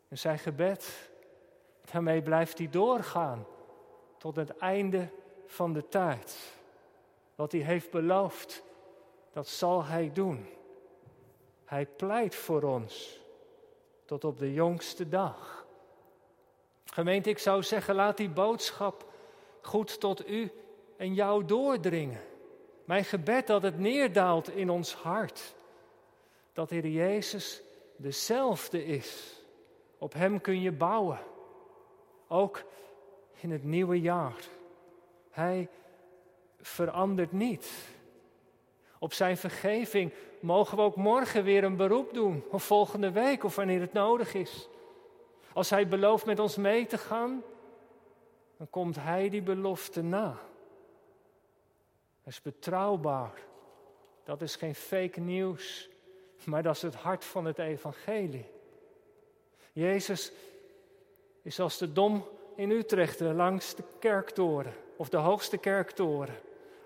En 0.09 0.19
zijn 0.19 0.39
gebed, 0.39 1.11
daarmee 1.93 2.23
blijft 2.23 2.59
hij 2.59 2.71
doorgaan 2.71 3.47
tot 4.19 4.37
het 4.37 4.57
einde 4.57 5.09
van 5.47 5.73
de 5.73 5.89
tijd. 5.89 6.39
Wat 7.35 7.53
hij 7.53 7.61
heeft 7.61 7.91
beloofd, 7.91 8.63
dat 9.33 9.49
zal 9.49 9.85
hij 9.85 10.11
doen. 10.13 10.47
Hij 11.65 11.87
pleit 11.87 12.35
voor 12.35 12.63
ons 12.63 13.21
tot 14.05 14.25
op 14.25 14.39
de 14.39 14.53
jongste 14.53 15.09
dag. 15.09 15.67
Gemeente, 16.85 17.31
ik 17.31 17.39
zou 17.39 17.63
zeggen, 17.63 17.95
laat 17.95 18.17
die 18.17 18.31
boodschap 18.31 19.13
goed 19.63 20.01
tot 20.01 20.29
u 20.29 20.53
en 20.99 21.15
jou 21.15 21.45
doordringen. 21.45 22.21
Mijn 22.85 23.05
gebed 23.05 23.47
dat 23.47 23.63
het 23.63 23.79
neerdaalt 23.79 24.49
in 24.49 24.71
ons 24.71 24.95
hart. 24.95 25.55
Dat 26.53 26.71
Heer 26.71 26.87
Jezus 26.87 27.63
dezelfde 27.97 28.85
is. 28.85 29.43
Op 29.99 30.13
Hem 30.13 30.41
kun 30.41 30.61
je 30.61 30.73
bouwen. 30.73 31.19
Ook 32.29 32.65
in 33.41 33.51
het 33.51 33.65
nieuwe 33.65 34.01
jaar. 34.01 34.37
Hij 35.31 35.69
verandert 36.61 37.33
niet. 37.33 37.71
Op 38.99 39.13
Zijn 39.13 39.37
vergeving 39.37 40.13
mogen 40.41 40.77
we 40.77 40.83
ook 40.83 40.97
morgen 40.97 41.45
weer 41.45 41.65
een 41.65 41.77
beroep 41.77 42.15
doen. 42.15 42.45
Of 42.51 42.65
volgende 42.65 43.11
week 43.11 43.45
of 43.45 43.57
wanneer 43.57 43.81
het 43.81 43.93
nodig 43.93 44.35
is. 44.35 44.69
Als 45.53 45.71
Hij 45.71 45.89
belooft 45.89 46.27
met 46.27 46.39
ons 46.39 46.57
mee 46.57 46.87
te 46.87 46.99
gaan, 46.99 47.43
dan 48.57 48.71
komt 48.71 48.97
Hij 48.97 49.29
die 49.29 49.43
belofte 49.43 50.03
na. 50.03 50.48
Hij 52.29 52.37
is 52.37 52.43
betrouwbaar. 52.43 53.33
Dat 54.25 54.43
is 54.43 54.57
geen 54.57 54.75
fake 54.75 55.21
nieuws, 55.21 55.89
maar 56.45 56.63
dat 56.63 56.75
is 56.75 56.83
het 56.83 56.95
hart 56.95 57.25
van 57.25 57.45
het 57.45 57.59
evangelie. 57.59 58.51
Jezus 59.73 60.33
is 61.43 61.61
als 61.61 61.79
de 61.79 61.93
dom 61.93 62.29
in 62.57 62.71
Utrecht 62.71 63.19
de 63.19 63.85
kerktoren, 63.99 64.75
of 64.97 65.09
de 65.09 65.17
hoogste 65.17 65.59
kerktoren. 65.59 66.35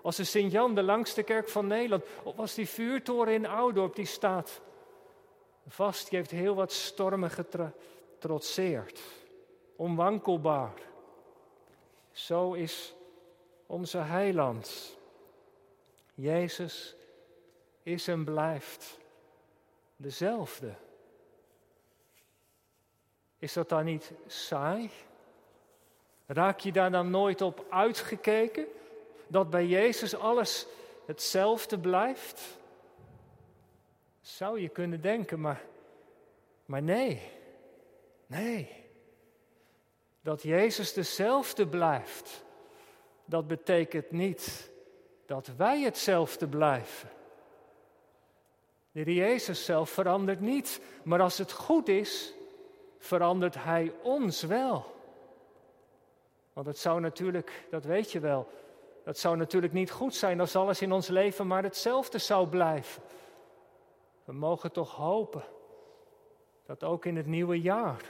Als 0.01 0.15
de 0.15 0.23
Sint-Jan, 0.23 0.75
de 0.75 0.83
langste 0.83 1.23
kerk 1.23 1.49
van 1.49 1.67
Nederland. 1.67 2.03
Of 2.23 2.37
als 2.39 2.53
die 2.53 2.69
vuurtoren 2.69 3.33
in 3.33 3.45
Oudorp, 3.45 3.95
die 3.95 4.05
staat 4.05 4.61
vast. 5.67 6.09
Die 6.09 6.17
heeft 6.17 6.31
heel 6.31 6.55
wat 6.55 6.71
stormen 6.71 7.31
getrotseerd. 7.31 9.01
Onwankelbaar. 9.75 10.73
Zo 12.11 12.53
is 12.53 12.93
onze 13.65 13.97
heiland. 13.97 15.01
Jezus 16.13 16.95
is 17.83 18.07
en 18.07 18.23
blijft 18.23 18.97
dezelfde. 19.95 20.73
Is 23.37 23.53
dat 23.53 23.69
dan 23.69 23.85
niet 23.85 24.11
saai? 24.27 24.89
Raak 26.25 26.59
je 26.59 26.71
daar 26.71 26.91
dan 26.91 27.09
nooit 27.09 27.41
op 27.41 27.65
uitgekeken? 27.69 28.67
Dat 29.27 29.49
bij 29.49 29.65
Jezus 29.65 30.15
alles 30.15 30.65
hetzelfde 31.05 31.79
blijft? 31.79 32.57
Zou 34.21 34.59
je 34.59 34.69
kunnen 34.69 35.01
denken, 35.01 35.39
maar, 35.39 35.61
maar 36.65 36.81
nee. 36.81 37.21
Nee. 38.25 38.83
Dat 40.21 40.41
Jezus 40.41 40.93
dezelfde 40.93 41.67
blijft, 41.67 42.43
dat 43.25 43.47
betekent 43.47 44.11
niet 44.11 44.71
dat 45.25 45.49
wij 45.57 45.81
hetzelfde 45.81 46.47
blijven. 46.47 47.09
De 48.91 48.99
Heer 48.99 49.13
Jezus 49.13 49.65
zelf 49.65 49.89
verandert 49.89 50.39
niet, 50.39 50.81
maar 51.03 51.21
als 51.21 51.37
het 51.37 51.51
goed 51.51 51.87
is, 51.87 52.33
verandert 52.97 53.63
Hij 53.63 53.93
ons 54.01 54.41
wel. 54.41 54.91
Want 56.53 56.67
het 56.67 56.77
zou 56.77 56.99
natuurlijk, 56.99 57.65
dat 57.69 57.85
weet 57.85 58.11
je 58.11 58.19
wel, 58.19 58.47
het 59.03 59.19
zou 59.19 59.37
natuurlijk 59.37 59.73
niet 59.73 59.91
goed 59.91 60.15
zijn 60.15 60.39
als 60.39 60.55
alles 60.55 60.81
in 60.81 60.91
ons 60.91 61.07
leven 61.07 61.47
maar 61.47 61.63
hetzelfde 61.63 62.17
zou 62.17 62.47
blijven. 62.47 63.03
We 64.23 64.33
mogen 64.33 64.71
toch 64.71 64.95
hopen 64.95 65.43
dat 66.65 66.83
ook 66.83 67.05
in 67.05 67.15
het 67.15 67.27
nieuwe 67.27 67.61
jaar 67.61 68.01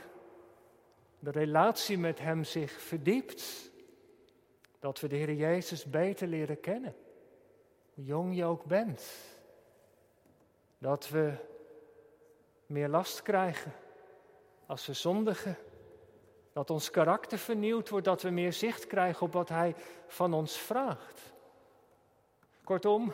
de 1.24 1.32
relatie 1.32 1.98
met 1.98 2.20
Hem 2.20 2.44
zich 2.44 2.72
verdiept. 2.72 3.72
Dat 4.80 5.00
we 5.00 5.08
de 5.08 5.16
Heer 5.16 5.34
Jezus 5.34 5.86
beter 5.86 6.28
leren 6.28 6.60
kennen, 6.60 6.96
hoe 7.94 8.06
jong 8.06 8.36
je 8.36 8.46
ook 8.46 8.64
bent. 8.66 9.04
Dat 10.78 11.10
we 11.10 11.34
meer 12.66 12.88
last 12.88 13.22
krijgen 13.22 13.74
als 14.66 14.86
we 14.86 14.94
zondigen. 14.94 15.58
Dat 16.54 16.70
ons 16.70 16.90
karakter 16.90 17.38
vernieuwd 17.38 17.90
wordt, 17.90 18.06
dat 18.06 18.22
we 18.22 18.30
meer 18.30 18.54
zicht 18.54 18.88
krijgen 18.88 19.26
op 19.26 19.34
wat 19.34 19.50
Hij 19.50 19.76
van 20.08 20.34
ons 20.34 20.58
vraagt. 20.58 21.34
Kortom, 22.64 23.14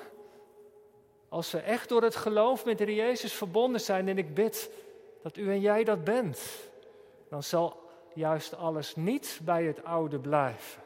als 1.30 1.52
we 1.52 1.60
echt 1.60 1.90
door 1.90 2.04
het 2.04 2.16
geloof 2.16 2.66
met 2.66 2.80
Jezus 2.80 3.34
verbonden 3.34 3.82
zijn 3.82 4.08
en 4.08 4.18
ik 4.18 4.34
bid 4.34 4.72
dat 5.22 5.38
u 5.38 5.50
en 5.50 5.60
jij 5.60 5.84
dat 5.84 6.04
bent, 6.04 6.70
dan 7.30 7.44
zal 7.44 7.90
juist 8.14 8.56
alles 8.56 8.96
niet 8.96 9.40
bij 9.44 9.64
het 9.64 9.84
oude 9.84 10.20
blijven. 10.20 10.82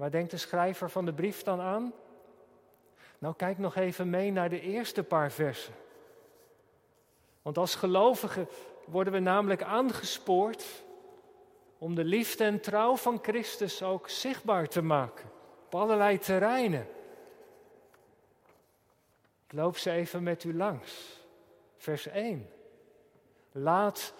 Waar 0.00 0.10
denkt 0.10 0.30
de 0.30 0.36
schrijver 0.36 0.90
van 0.90 1.04
de 1.04 1.12
brief 1.12 1.42
dan 1.42 1.60
aan? 1.60 1.92
Nou, 3.18 3.34
kijk 3.36 3.58
nog 3.58 3.76
even 3.76 4.10
mee 4.10 4.32
naar 4.32 4.48
de 4.48 4.60
eerste 4.60 5.02
paar 5.02 5.30
versen. 5.30 5.74
Want 7.42 7.58
als 7.58 7.74
gelovigen 7.74 8.48
worden 8.84 9.12
we 9.12 9.18
namelijk 9.18 9.62
aangespoord 9.62 10.64
om 11.78 11.94
de 11.94 12.04
liefde 12.04 12.44
en 12.44 12.60
trouw 12.60 12.96
van 12.96 13.18
Christus 13.22 13.82
ook 13.82 14.08
zichtbaar 14.08 14.68
te 14.68 14.82
maken 14.82 15.30
op 15.64 15.74
allerlei 15.74 16.18
terreinen. 16.18 16.86
Ik 19.46 19.52
loop 19.52 19.76
ze 19.76 19.90
even 19.90 20.22
met 20.22 20.44
u 20.44 20.56
langs. 20.56 21.20
Vers 21.76 22.06
1. 22.06 22.50
Laat 23.52 24.14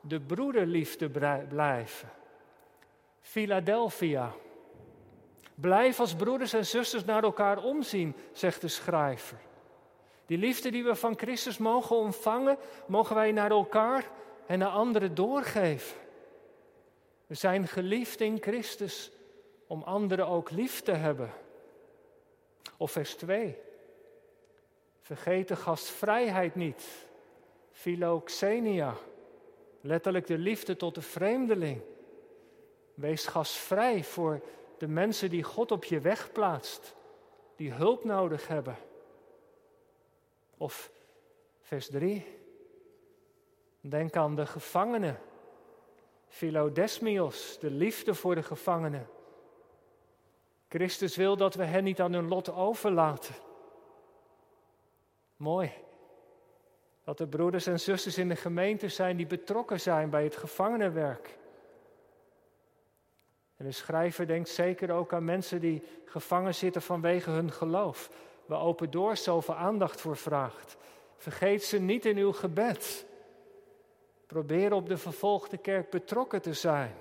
de 0.00 0.20
broederliefde 0.20 1.10
blijven. 1.48 2.10
Philadelphia. 3.20 4.34
Blijf 5.54 6.00
als 6.00 6.14
broeders 6.14 6.52
en 6.52 6.66
zusters 6.66 7.04
naar 7.04 7.22
elkaar 7.22 7.62
omzien, 7.62 8.14
zegt 8.32 8.60
de 8.60 8.68
schrijver. 8.68 9.38
Die 10.26 10.38
liefde 10.38 10.70
die 10.70 10.84
we 10.84 10.94
van 10.94 11.18
Christus 11.18 11.58
mogen 11.58 11.96
ontvangen, 11.96 12.58
mogen 12.86 13.14
wij 13.14 13.32
naar 13.32 13.50
elkaar 13.50 14.10
en 14.46 14.58
naar 14.58 14.68
anderen 14.68 15.14
doorgeven. 15.14 15.96
We 17.26 17.34
zijn 17.34 17.68
geliefd 17.68 18.20
in 18.20 18.42
Christus 18.42 19.10
om 19.66 19.82
anderen 19.82 20.26
ook 20.26 20.50
lief 20.50 20.80
te 20.82 20.92
hebben. 20.92 21.32
Of 22.76 22.90
vers 22.90 23.14
2. 23.14 23.56
Vergeet 25.00 25.48
de 25.48 25.56
gastvrijheid 25.56 26.54
niet. 26.54 26.84
Philoxenia. 27.72 28.94
Letterlijk 29.80 30.26
de 30.26 30.38
liefde 30.38 30.76
tot 30.76 30.94
de 30.94 31.02
vreemdeling. 31.02 31.80
Wees 32.94 33.26
gastvrij 33.26 34.04
voor 34.04 34.40
de 34.78 34.88
mensen 34.88 35.30
die 35.30 35.42
God 35.42 35.70
op 35.70 35.84
je 35.84 36.00
weg 36.00 36.32
plaatst, 36.32 36.94
die 37.56 37.72
hulp 37.72 38.04
nodig 38.04 38.48
hebben. 38.48 38.76
Of 40.56 40.90
vers 41.60 41.88
3. 41.88 42.26
Denk 43.80 44.16
aan 44.16 44.34
de 44.34 44.46
gevangenen. 44.46 45.20
Philodesmios, 46.28 47.58
de 47.58 47.70
liefde 47.70 48.14
voor 48.14 48.34
de 48.34 48.42
gevangenen. 48.42 49.08
Christus 50.68 51.16
wil 51.16 51.36
dat 51.36 51.54
we 51.54 51.64
hen 51.64 51.84
niet 51.84 52.00
aan 52.00 52.12
hun 52.12 52.28
lot 52.28 52.52
overlaten. 52.52 53.34
Mooi. 55.36 55.72
Dat 57.04 57.20
er 57.20 57.28
broeders 57.28 57.66
en 57.66 57.80
zusters 57.80 58.18
in 58.18 58.28
de 58.28 58.36
gemeente 58.36 58.88
zijn 58.88 59.16
die 59.16 59.26
betrokken 59.26 59.80
zijn 59.80 60.10
bij 60.10 60.24
het 60.24 60.36
gevangenenwerk. 60.36 61.38
En 63.56 63.64
de 63.64 63.72
schrijver 63.72 64.26
denkt 64.26 64.48
zeker 64.48 64.90
ook 64.90 65.12
aan 65.12 65.24
mensen 65.24 65.60
die 65.60 65.82
gevangen 66.04 66.54
zitten 66.54 66.82
vanwege 66.82 67.30
hun 67.30 67.52
geloof, 67.52 68.10
waar 68.46 68.60
Open 68.60 68.90
Door 68.90 69.16
zoveel 69.16 69.54
aandacht 69.54 70.00
voor 70.00 70.16
vraagt. 70.16 70.76
Vergeet 71.16 71.64
ze 71.64 71.78
niet 71.78 72.04
in 72.04 72.16
uw 72.16 72.32
gebed. 72.32 73.06
Probeer 74.26 74.72
op 74.72 74.88
de 74.88 74.96
vervolgde 74.96 75.58
kerk 75.58 75.90
betrokken 75.90 76.42
te 76.42 76.52
zijn. 76.52 76.94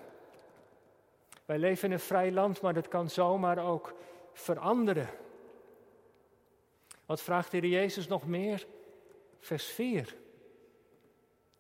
Wij 1.45 1.57
leven 1.57 1.87
in 1.87 1.93
een 1.93 1.99
vrij 1.99 2.31
land, 2.31 2.61
maar 2.61 2.73
dat 2.73 2.87
kan 2.87 3.09
zomaar 3.09 3.57
ook 3.57 3.93
veranderen. 4.33 5.09
Wat 7.05 7.21
vraagt 7.21 7.51
de 7.51 7.57
Heer 7.57 7.69
Jezus 7.69 8.07
nog 8.07 8.27
meer? 8.27 8.65
Vers 9.39 9.65
4. 9.65 10.15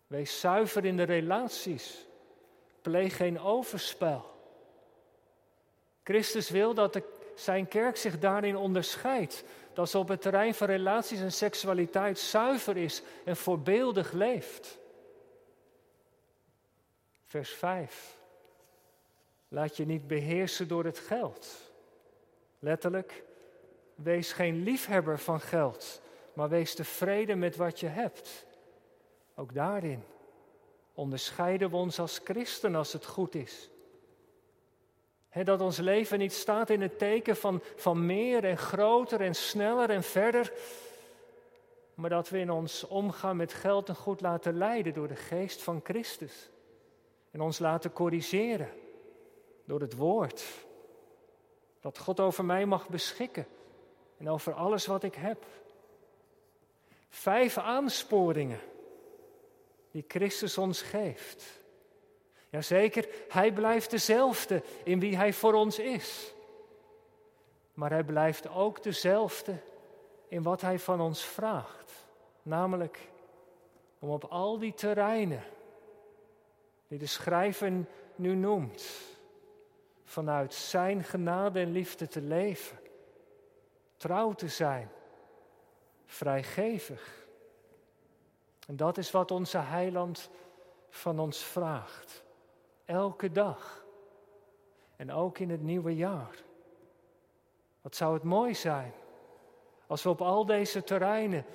Wees 0.07 0.39
zuiver 0.39 0.85
in 0.85 0.97
de 0.97 1.03
relaties. 1.03 2.07
Pleeg 2.81 3.17
geen 3.17 3.39
overspel. 3.39 4.32
Christus 6.03 6.49
wil 6.49 6.73
dat 6.73 6.93
de, 6.93 7.03
zijn 7.35 7.67
kerk 7.67 7.97
zich 7.97 8.19
daarin 8.19 8.55
onderscheidt. 8.55 9.43
Dat 9.73 9.89
ze 9.89 9.97
op 9.97 10.07
het 10.07 10.21
terrein 10.21 10.53
van 10.53 10.67
relaties 10.67 11.19
en 11.19 11.31
seksualiteit 11.31 12.19
zuiver 12.19 12.77
is 12.77 13.01
en 13.25 13.37
voorbeeldig 13.37 14.11
leeft. 14.11 14.77
Vers 17.25 17.49
5. 17.49 18.17
Laat 19.47 19.77
je 19.77 19.85
niet 19.85 20.07
beheersen 20.07 20.67
door 20.67 20.85
het 20.85 20.99
geld. 20.99 21.71
Letterlijk, 22.59 23.23
wees 23.95 24.31
geen 24.31 24.63
liefhebber 24.63 25.19
van 25.19 25.41
geld, 25.41 26.01
maar 26.33 26.49
wees 26.49 26.75
tevreden 26.75 27.39
met 27.39 27.55
wat 27.55 27.79
je 27.79 27.87
hebt. 27.87 28.45
Ook 29.35 29.53
daarin 29.53 30.03
onderscheiden 30.93 31.69
we 31.69 31.75
ons 31.75 31.99
als 31.99 32.21
christen 32.23 32.75
als 32.75 32.93
het 32.93 33.05
goed 33.05 33.35
is. 33.35 33.69
Dat 35.41 35.61
ons 35.61 35.77
leven 35.77 36.19
niet 36.19 36.33
staat 36.33 36.69
in 36.69 36.81
het 36.81 36.97
teken 36.97 37.35
van, 37.35 37.61
van 37.75 38.05
meer 38.05 38.45
en 38.45 38.57
groter 38.57 39.21
en 39.21 39.35
sneller 39.35 39.89
en 39.89 40.03
verder, 40.03 40.53
maar 41.93 42.09
dat 42.09 42.29
we 42.29 42.39
in 42.39 42.51
ons 42.51 42.87
omgaan 42.87 43.35
met 43.35 43.53
geld 43.53 43.89
en 43.89 43.95
goed 43.95 44.21
laten 44.21 44.57
leiden 44.57 44.93
door 44.93 45.07
de 45.07 45.15
geest 45.15 45.61
van 45.61 45.79
Christus. 45.83 46.49
En 47.31 47.41
ons 47.41 47.59
laten 47.59 47.93
corrigeren 47.93 48.69
door 49.65 49.81
het 49.81 49.95
woord. 49.95 50.43
Dat 51.79 51.97
God 51.97 52.19
over 52.19 52.45
mij 52.45 52.65
mag 52.65 52.89
beschikken 52.89 53.47
en 54.17 54.29
over 54.29 54.53
alles 54.53 54.85
wat 54.85 55.03
ik 55.03 55.15
heb. 55.15 55.45
Vijf 57.09 57.57
aansporingen 57.57 58.59
die 59.91 60.05
Christus 60.07 60.57
ons 60.57 60.81
geeft. 60.81 61.62
Jazeker, 62.53 63.09
Hij 63.29 63.51
blijft 63.53 63.89
dezelfde 63.89 64.63
in 64.83 64.99
wie 64.99 65.15
Hij 65.15 65.33
voor 65.33 65.53
ons 65.53 65.79
is. 65.79 66.33
Maar 67.73 67.89
Hij 67.89 68.03
blijft 68.03 68.49
ook 68.49 68.83
dezelfde 68.83 69.57
in 70.27 70.43
wat 70.43 70.61
Hij 70.61 70.79
van 70.79 71.01
ons 71.01 71.25
vraagt. 71.25 72.05
Namelijk 72.41 72.99
om 73.99 74.09
op 74.09 74.23
al 74.23 74.59
die 74.59 74.73
terreinen 74.73 75.43
die 76.87 76.99
de 76.99 77.05
schrijver 77.05 77.71
nu 78.15 78.35
noemt, 78.35 78.85
vanuit 80.03 80.53
Zijn 80.53 81.03
genade 81.03 81.59
en 81.59 81.71
liefde 81.71 82.07
te 82.07 82.21
leven, 82.21 82.79
trouw 83.97 84.33
te 84.33 84.47
zijn 84.47 84.91
vrijgevig. 86.05 87.27
En 88.67 88.75
dat 88.75 88.97
is 88.97 89.11
wat 89.11 89.31
onze 89.31 89.57
heiland 89.57 90.29
van 90.89 91.19
ons 91.19 91.43
vraagt. 91.43 92.23
Elke 92.85 93.31
dag. 93.31 93.85
En 94.95 95.11
ook 95.11 95.37
in 95.39 95.49
het 95.49 95.61
nieuwe 95.61 95.95
jaar. 95.95 96.43
Wat 97.81 97.95
zou 97.95 98.13
het 98.13 98.23
mooi 98.23 98.55
zijn 98.55 98.93
als 99.87 100.03
we 100.03 100.09
op 100.09 100.21
al 100.21 100.45
deze 100.45 100.83
terreinen 100.83 101.45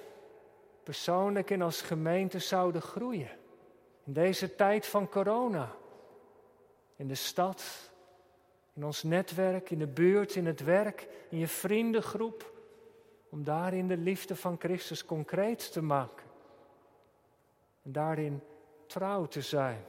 persoonlijk 0.83 1.51
en 1.51 1.63
als 1.63 1.83
gemeente 1.83 2.39
zouden 2.39 2.83
groeien. 2.83 3.31
In 4.05 4.13
deze 4.13 4.55
tijd 4.55 4.87
van 4.87 5.09
corona. 5.09 5.75
In 6.97 7.09
de 7.09 7.15
stad, 7.15 7.91
in 8.73 8.85
ons 8.85 9.03
netwerk, 9.03 9.71
in 9.71 9.79
de 9.79 9.87
buurt, 9.87 10.35
in 10.35 10.47
het 10.47 10.65
werk, 10.65 11.09
in 11.31 11.39
je 11.39 11.49
vriendengroep 11.49 12.53
om 13.29 13.45
daarin 13.45 13.89
de 13.89 13.97
liefde 13.97 14.37
van 14.37 14.57
Christus 14.59 15.05
concreet 15.05 15.73
te 15.73 15.83
maken. 15.83 16.27
En 17.83 17.93
daarin 17.93 18.43
trouw 18.87 19.27
te 19.27 19.43
zijn. 19.43 19.85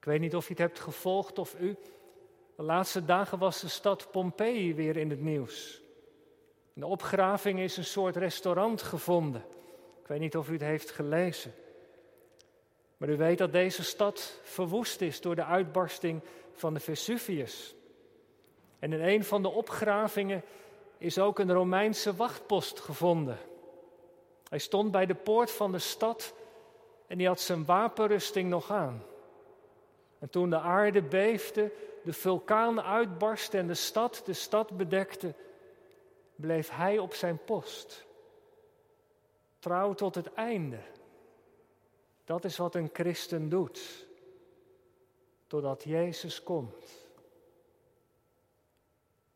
Ik 0.00 0.06
weet 0.06 0.20
niet 0.20 0.36
of 0.36 0.44
je 0.44 0.50
het 0.50 0.62
hebt 0.62 0.80
gevolgd 0.80 1.38
of 1.38 1.54
u. 1.58 1.76
De 2.56 2.62
laatste 2.62 3.04
dagen 3.04 3.38
was 3.38 3.60
de 3.60 3.68
stad 3.68 4.10
Pompeii 4.10 4.74
weer 4.74 4.96
in 4.96 5.10
het 5.10 5.20
nieuws. 5.20 5.80
In 6.74 6.80
de 6.80 6.86
opgraving 6.86 7.58
is 7.58 7.76
een 7.76 7.84
soort 7.84 8.16
restaurant 8.16 8.82
gevonden. 8.82 9.44
Ik 10.00 10.06
weet 10.06 10.20
niet 10.20 10.36
of 10.36 10.48
u 10.48 10.52
het 10.52 10.62
heeft 10.62 10.90
gelezen. 10.90 11.54
Maar 12.96 13.08
u 13.08 13.16
weet 13.16 13.38
dat 13.38 13.52
deze 13.52 13.84
stad 13.84 14.40
verwoest 14.42 15.00
is 15.00 15.20
door 15.20 15.34
de 15.34 15.44
uitbarsting 15.44 16.22
van 16.52 16.74
de 16.74 16.80
Vesuvius. 16.80 17.74
En 18.78 18.92
in 18.92 19.00
een 19.00 19.24
van 19.24 19.42
de 19.42 19.48
opgravingen 19.48 20.42
is 20.98 21.18
ook 21.18 21.38
een 21.38 21.52
Romeinse 21.52 22.16
wachtpost 22.16 22.80
gevonden. 22.80 23.38
Hij 24.48 24.58
stond 24.58 24.90
bij 24.90 25.06
de 25.06 25.14
poort 25.14 25.50
van 25.50 25.72
de 25.72 25.78
stad 25.78 26.34
en 27.06 27.18
die 27.18 27.26
had 27.26 27.40
zijn 27.40 27.64
wapenrusting 27.64 28.48
nog 28.48 28.70
aan. 28.70 29.02
En 30.20 30.30
toen 30.30 30.50
de 30.50 30.58
aarde 30.58 31.02
beefde, 31.02 31.72
de 32.04 32.12
vulkaan 32.12 32.80
uitbarstte 32.80 33.58
en 33.58 33.66
de 33.66 33.74
stad 33.74 34.22
de 34.24 34.32
stad 34.32 34.76
bedekte, 34.76 35.34
bleef 36.34 36.70
hij 36.70 36.98
op 36.98 37.14
zijn 37.14 37.44
post. 37.44 38.06
Trouw 39.58 39.94
tot 39.94 40.14
het 40.14 40.32
einde. 40.32 40.78
Dat 42.24 42.44
is 42.44 42.56
wat 42.56 42.74
een 42.74 42.90
christen 42.92 43.48
doet. 43.48 44.06
Totdat 45.46 45.82
Jezus 45.82 46.42
komt. 46.42 47.08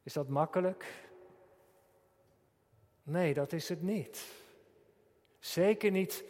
Is 0.03 0.13
dat 0.13 0.29
makkelijk? 0.29 0.87
Nee, 3.03 3.35
dat 3.35 3.53
is 3.53 3.69
het 3.69 3.83
niet. 3.83 4.27
Zeker 5.39 5.91
niet 5.91 6.25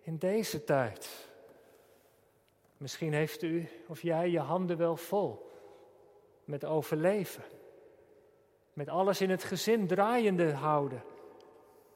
in 0.00 0.16
deze 0.18 0.64
tijd. 0.64 1.28
Misschien 2.76 3.12
heeft 3.12 3.42
u 3.42 3.68
of 3.86 4.02
jij 4.02 4.30
je 4.30 4.38
handen 4.38 4.76
wel 4.76 4.96
vol 4.96 5.50
met 6.44 6.64
overleven. 6.64 7.42
Met 8.72 8.88
alles 8.88 9.20
in 9.20 9.30
het 9.30 9.44
gezin 9.44 9.86
draaiende 9.86 10.52
houden. 10.52 11.02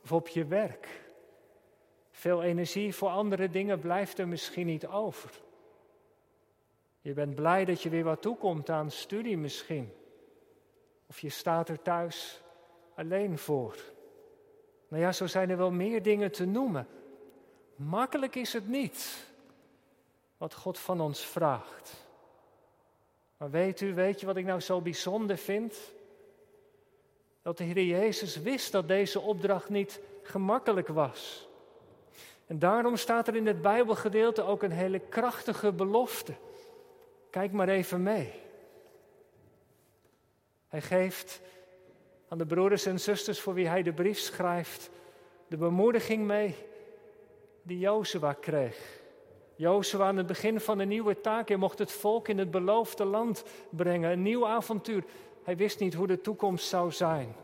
Of 0.03 0.13
op 0.13 0.29
je 0.29 0.45
werk. 0.45 1.09
Veel 2.11 2.43
energie 2.43 2.95
voor 2.95 3.09
andere 3.09 3.51
dingen 3.51 3.81
blijft 3.81 4.19
er 4.19 4.29
misschien 4.29 4.67
niet 4.67 4.87
over. 4.87 5.31
Je 7.01 7.13
bent 7.13 7.35
blij 7.35 7.65
dat 7.65 7.83
je 7.83 7.89
weer 7.89 8.05
wat 8.05 8.23
toekomt 8.23 8.71
aan 8.71 8.91
studie 8.91 9.37
misschien. 9.37 9.93
Of 11.09 11.21
je 11.21 11.29
staat 11.29 11.69
er 11.69 11.83
thuis 11.83 12.43
alleen 12.95 13.39
voor. 13.39 13.77
Nou 14.89 15.03
ja, 15.03 15.13
zo 15.13 15.27
zijn 15.27 15.51
er 15.51 15.57
wel 15.57 15.71
meer 15.71 16.03
dingen 16.03 16.33
te 16.33 16.45
noemen. 16.45 16.87
Makkelijk 17.77 18.35
is 18.35 18.53
het 18.53 18.69
niet 18.69 19.30
wat 20.41 20.55
God 20.55 20.79
van 20.79 21.01
ons 21.01 21.21
vraagt. 21.21 22.07
Maar 23.37 23.51
weet 23.51 23.81
u, 23.81 23.95
weet 23.95 24.21
je 24.21 24.27
wat 24.27 24.37
ik 24.37 24.45
nou 24.45 24.61
zo 24.61 24.81
bijzonder 24.81 25.37
vind? 25.37 25.77
Dat 27.43 27.59
de 27.59 27.65
Heer 27.65 27.85
Jezus 27.85 28.37
wist 28.37 28.73
dat 28.73 28.89
deze 28.89 29.21
opdracht 29.21 29.69
niet 29.69 30.01
gemakkelijk 30.23 30.89
was. 30.89 31.49
En 32.47 32.59
daarom 32.59 32.97
staat 32.97 33.29
er 33.29 33.37
in 33.37 33.47
het 33.47 33.63
Bijbelgedeelte 33.63 34.43
ook 34.43 34.63
een 34.63 34.71
hele 34.71 34.99
krachtige 34.99 35.73
belofte. 35.73 36.35
Kijk 37.31 37.53
maar 37.53 37.69
even 37.69 38.03
mee. 38.03 38.33
Hij 40.69 40.83
geeft 40.83 41.41
aan 42.29 42.39
de 42.39 42.47
broeders 42.47 42.87
en 42.87 43.01
zusters 43.01 43.41
voor 43.41 43.55
wie 43.55 43.69
hij 43.69 43.83
de 43.83 43.93
brief 43.93 44.19
schrijft 44.19 44.91
de 45.49 45.57
bemoediging 45.57 46.27
mee 46.27 46.55
die 47.63 47.79
Jozua 47.79 48.33
kreeg. 48.33 49.00
Jozua 49.61 50.07
aan 50.07 50.17
het 50.17 50.27
begin 50.27 50.61
van 50.61 50.79
een 50.79 50.89
nieuwe 50.89 51.21
taak. 51.21 51.49
Hij 51.49 51.57
mocht 51.57 51.79
het 51.79 51.93
volk 51.93 52.29
in 52.29 52.39
het 52.39 52.51
beloofde 52.51 53.05
land 53.05 53.45
brengen. 53.71 54.11
Een 54.11 54.23
nieuw 54.23 54.47
avontuur. 54.47 55.05
Hij 55.43 55.57
wist 55.57 55.79
niet 55.79 55.95
hoe 55.95 56.07
de 56.07 56.21
toekomst 56.21 56.69
zou 56.69 56.93
zijn. 56.93 57.37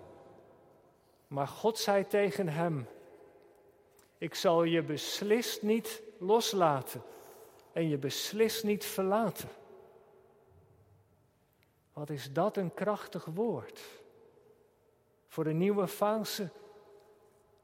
Maar 1.27 1.49
God 1.49 1.79
zei 1.79 2.07
tegen 2.07 2.49
hem: 2.49 2.89
Ik 4.19 4.35
zal 4.35 4.63
je 4.65 4.83
beslist 4.83 5.63
niet 5.63 6.03
loslaten 6.19 7.03
en 7.73 7.89
je 7.89 7.99
beslist 7.99 8.65
niet 8.65 8.85
verlaten. 8.85 9.49
Wat 11.93 12.11
is 12.11 12.33
dat 12.33 12.57
een 12.57 12.75
krachtig 12.75 13.25
woord? 13.25 13.81
Voor 15.29 15.47
een 15.47 15.59
nieuwe 15.59 15.89
fase, 15.89 16.49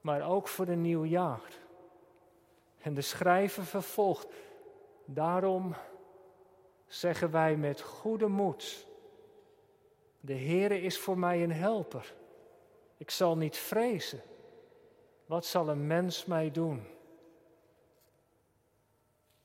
maar 0.00 0.28
ook 0.28 0.48
voor 0.48 0.66
een 0.66 0.82
nieuw 0.82 1.04
jaar. 1.04 1.61
En 2.82 2.94
de 2.94 3.00
schrijver 3.00 3.64
vervolgt. 3.64 4.26
Daarom 5.04 5.74
zeggen 6.86 7.30
wij 7.30 7.56
met 7.56 7.80
goede 7.80 8.28
moed: 8.28 8.86
De 10.20 10.34
Heere 10.34 10.80
is 10.80 10.98
voor 10.98 11.18
mij 11.18 11.42
een 11.42 11.52
helper. 11.52 12.14
Ik 12.96 13.10
zal 13.10 13.36
niet 13.36 13.56
vrezen. 13.56 14.22
Wat 15.26 15.46
zal 15.46 15.68
een 15.68 15.86
mens 15.86 16.24
mij 16.24 16.50
doen? 16.50 16.86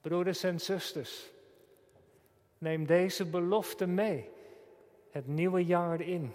Broeders 0.02 0.44
en 0.44 0.60
zusters, 0.60 1.32
neem 2.58 2.86
deze 2.86 3.26
belofte 3.26 3.86
mee 3.86 4.30
het 5.10 5.28
nieuwe 5.28 5.66
jaar 5.66 6.02
in. 6.02 6.34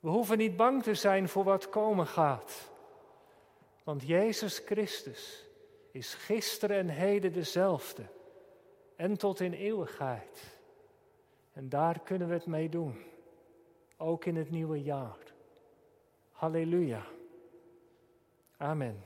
We 0.00 0.08
hoeven 0.08 0.38
niet 0.38 0.56
bang 0.56 0.82
te 0.82 0.94
zijn 0.94 1.28
voor 1.28 1.44
wat 1.44 1.68
komen 1.68 2.06
gaat. 2.06 2.69
Want 3.90 4.02
Jezus 4.02 4.58
Christus 4.58 5.46
is 5.90 6.14
gisteren 6.14 6.76
en 6.76 6.88
heden 6.88 7.32
dezelfde. 7.32 8.02
En 8.96 9.16
tot 9.16 9.40
in 9.40 9.52
eeuwigheid. 9.52 10.60
En 11.52 11.68
daar 11.68 12.00
kunnen 12.00 12.28
we 12.28 12.34
het 12.34 12.46
mee 12.46 12.68
doen. 12.68 13.02
Ook 13.96 14.24
in 14.24 14.36
het 14.36 14.50
nieuwe 14.50 14.82
jaar. 14.82 15.18
Halleluja. 16.30 17.06
Amen. 18.56 19.04